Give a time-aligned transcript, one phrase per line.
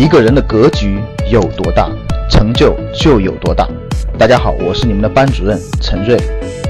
[0.00, 0.98] 一个人的格局
[1.30, 1.86] 有多大，
[2.30, 3.68] 成就就有多大。
[4.18, 6.16] 大家好，我是你们的班主任陈瑞，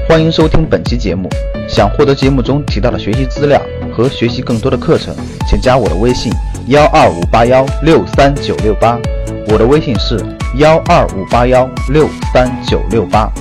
[0.05, 1.29] 欢迎收听本期节目。
[1.65, 3.61] 想获得节目中提到的学习资料
[3.95, 5.15] 和学习更多的课程，
[5.47, 6.29] 请加我的微信：
[6.67, 8.99] 幺二五八幺六三九六八。
[9.47, 10.19] 我的微信是
[10.57, 13.31] 幺二五八幺六三九六八。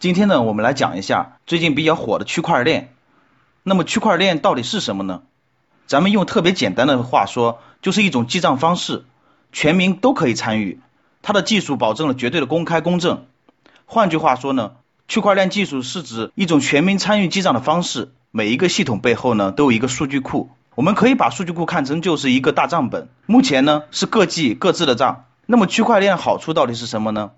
[0.00, 2.88] 今天呢，我们来讲一下最近比较火的区块链。
[3.66, 5.22] 那么区块链到底是什么呢？
[5.86, 9.04] 咱们用特别简单的话说，就是一种记账方式，
[9.52, 10.80] 全民都可以参与。
[11.22, 13.24] 它的技术保证了绝对的公开公正。
[13.86, 14.72] 换句话说呢，
[15.08, 18.12] 区块链技术是指一种全民参与记账的方式。
[18.30, 20.50] 每一个系统背后呢，都有一个数据库。
[20.74, 23.08] 我们可以把数据库看成就是一个大账本。
[23.24, 25.24] 目前呢，是各记各自的账。
[25.46, 27.30] 那么区块链好处到底是什么呢？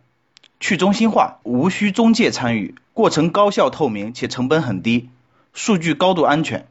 [0.58, 5.10] 去中心化，无需中介参与，过程高效透明且成本很低，
[5.56, 6.68] 数据高度安全，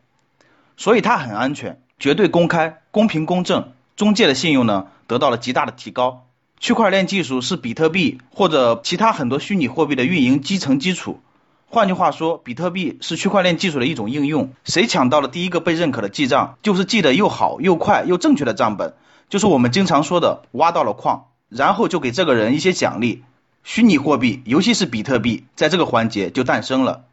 [0.78, 6.28] 所以它很安全，绝对公开、公平公正，中介的信用呢得到了极大的提高。
[6.60, 11.20] 区块链技术是比特币或者其他很多虚拟货币的运营基层基础。
[11.66, 14.54] 换句话说，比特币是区块链技术的一种应用。
[14.66, 18.94] 谁抢到了第一个被认可的记账，就是记得又好又快又正确的账本，
[19.30, 23.24] 就是我们经常说的挖到了矿，然后就给这个人一些奖励。
[23.64, 27.06] 虚拟货币，尤其是比特币，在这个环节就诞生了。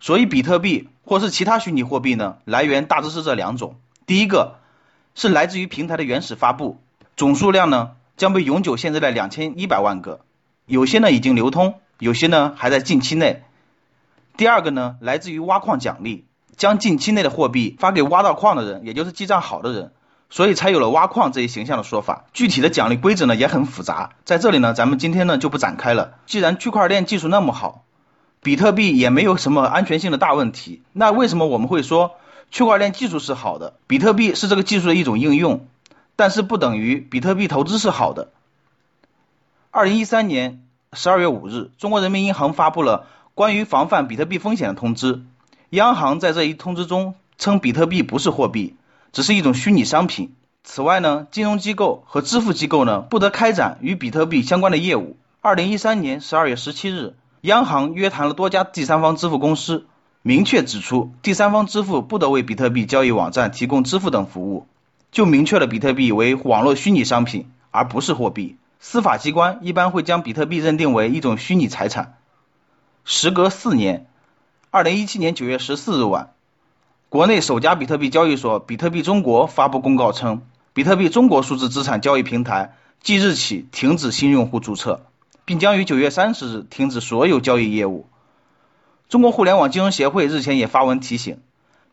[0.00, 4.58] 所以，比特币或是其他虚拟货币呢，来源大致是这两种：第一个
[5.14, 6.78] 是来自于平台的原始发布，
[7.16, 10.20] 总数量呢将被永久限制在两千一百万个，
[10.66, 13.42] 有些呢已经流通，有些呢还在近期内。
[14.36, 16.26] 第二个呢，来自于挖矿奖励，
[16.58, 19.92] 将近期内的货币发给挖到矿的人，也就是记账好的人。
[20.28, 22.26] 所以才有了挖矿这一形象的说法。
[22.34, 26.18] 具体的奖励规则呢也很复杂，在这里呢咱们今天呢就不展开了。
[26.26, 27.86] 既然区块链技术那么好，
[28.42, 32.16] 比特币也没有什么安全性的大问题，那为什么我们会说
[32.50, 35.66] 区块链技术是好的，比特币是这个技术的一种应用，
[36.16, 38.30] 但是不等于比特币投资是好的。
[39.70, 40.62] 二零一三年
[40.92, 45.22] 十二月五日，中国人民银行发布了关于防范比特币风险的通知，
[45.70, 48.74] 央行在这一通知中称比特币不是货币。
[49.10, 50.34] 只是一种虚拟商品。
[50.64, 55.16] 此外呢，金融机构和支付机构呢不得开展与比特币相关的业务。
[55.40, 59.86] 二零一三年十二月十七日，央行约谈了多家第三方支付公司，
[60.22, 64.66] 明确指出第三方支付不得为比特币交易网站提供支付等服务，
[65.12, 68.56] 就明确了比特币为网络虚拟商品，而不是货币。
[68.80, 72.16] 司法机关一般会将比特币认定为一种虚拟财产。
[73.04, 74.06] 时隔四年，
[74.70, 76.32] 二零一七年九月十四日晚。
[77.08, 80.42] 国内首家比特币交易所比特币中国发布公告称，
[80.74, 85.06] 比特币中国数字资产交易平台即日起停止新用户注册，
[85.48, 88.06] 并将于九月三十日停止所有交易业务。
[89.08, 91.40] 中国互联网金融协会日前也发文提醒，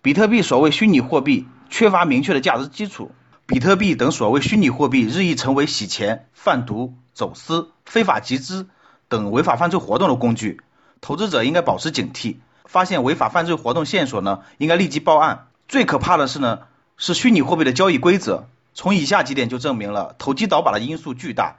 [0.01, 3.11] 比特币所谓虚拟货币缺乏明确的价值基础，
[3.45, 8.67] 比特币等所谓虚拟货币日益成为洗钱、贩毒、走私、非法集资
[9.07, 10.59] 等违法犯罪活动的工具，
[10.99, 12.35] 投资者应该保持警惕。
[12.65, 15.47] 发现违法犯罪活动线索呢，应该立即报案。
[15.69, 16.63] 最可怕的是呢，
[16.97, 18.49] 是虚拟货币的交易规则。
[18.73, 21.55] 从以下几点就证明了投机倒把的因素巨大。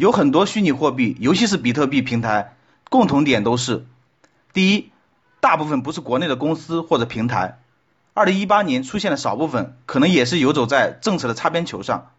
[0.00, 2.56] 有很多虚拟货币，尤其是比特币平台，
[2.88, 3.84] 共同点都是：
[4.54, 4.90] 第一，
[5.40, 7.58] 大部分不是国内的公司或者平台；
[8.14, 12.12] 二零一八年出现的少部分，可能也是游走在政策的擦边球上。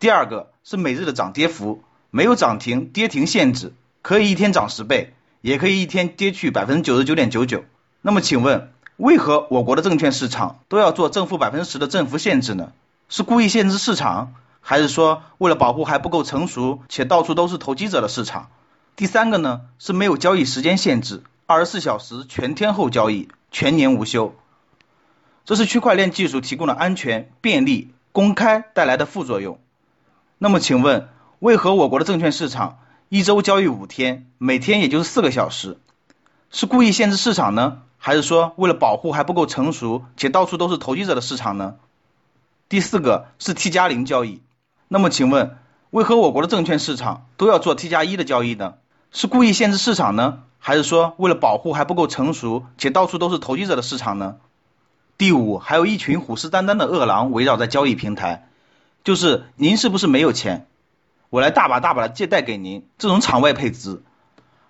[0.00, 3.72] 第二个是每日的涨跌幅，没有涨停跌停限制，
[4.02, 5.14] 可以一天涨十倍。
[5.40, 7.62] 也可以一天跌去百分之九十九点九九。
[8.02, 12.72] 那么请问，为何我国的证券市场都要做正负百分之十的振幅限制呢？
[13.08, 14.32] 是故意限制市场，
[14.66, 18.48] 还是说为了保护还不够成熟且到处都是投机者的市场？
[18.96, 24.34] 第三个呢，是没有交易时间限制，二十四小时全天候交易，全年无休。
[25.44, 29.58] 这是区块链技术提供的安全、便利、公开带来的副作用。
[30.38, 31.10] 那么请问，
[31.40, 32.78] 为何我国的证券市场？
[33.10, 35.76] 一周交易五天，每天也就是四个小时，
[36.50, 41.74] 是故意限制市场呢，还是说为了保护还不够成熟且到处都是投机者的市场呢？
[42.70, 44.40] 第四个是 T 加零交易，
[44.94, 45.56] 那么请问
[45.90, 48.74] 为何我国的证券市场都要做 T 加一的交易呢？
[49.10, 54.36] 是故意限制市场呢，还是说为了保护还不够成熟且到处都是投机者的市场呢？
[55.18, 58.48] 第五，还有一群虎视眈眈的恶狼围绕在交易平台，
[59.02, 60.68] 就是您是不是没有钱？
[61.28, 64.04] 我来大把大把的借贷给您，这种场外配资。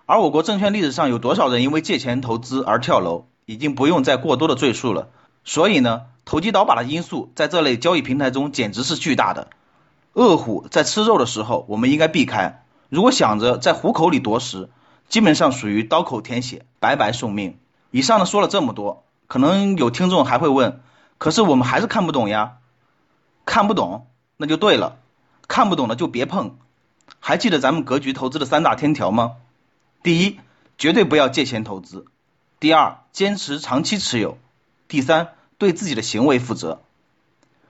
[0.07, 5.11] 而我国证券历史上有多少人因为借钱投资而跳楼，已经不用再过多的赘述了。
[5.45, 9.49] 所以呢，投机倒把的因素在这类交易平台中简直是巨大的。
[10.15, 14.71] 恶虎在吃肉的时候，我们应该避开；如果想着在虎口里夺食，
[15.09, 17.59] 基本上属于刀口舔血，白白送命。
[17.91, 20.81] 以上呢说了这么多，可能有听众还会问，
[21.19, 22.59] 可是我们还是看不懂呀。
[23.45, 24.07] 看不懂，
[24.37, 24.99] 那就对了，
[25.49, 26.57] 看不懂的就别碰。
[27.21, 29.37] 还记得咱们格局投资的三大天条吗？
[30.03, 30.39] 第一，
[30.79, 32.05] 绝对不要借钱投资；
[32.61, 34.37] 第二，坚持长期持有；
[34.87, 35.29] 第三，
[35.59, 36.81] 对自己的行为负责。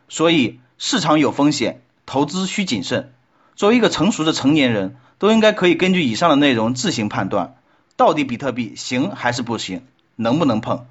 [0.08, 3.12] 所以，市场有风险，投资需谨慎。
[3.56, 7.54] 作为一个成熟的成年人，都应该可以根据以上的内容自行判断，
[7.96, 9.82] 到底比特币行还是不行，
[10.16, 10.86] 能不能碰。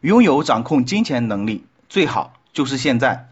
[0.00, 3.28] 拥有掌控金钱能力，最好就是现在。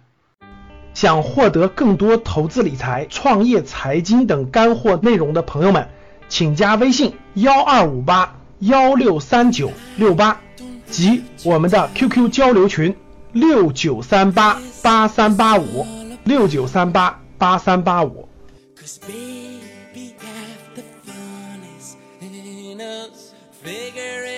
[0.94, 5.88] 想获得更多投资理财、创业财经等干货内容的朋友们，
[6.28, 10.40] 请加微信幺二五八幺六三九六八
[10.90, 12.96] 及我们的 QQ 交流群
[13.32, 15.86] 六九三八八三八五
[16.28, 18.28] 六九三八八三八五。
[23.64, 24.37] Figure